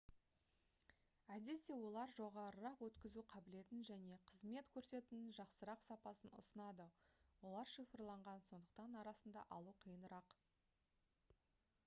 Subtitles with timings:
[1.33, 6.87] әдетте олар жоғарырақ өткізу қабілетін және қызмет көрсетудің жақсырақ сапасын ұсынады
[7.51, 10.35] олар шифрланған сондықтан арасында алу қиынырақ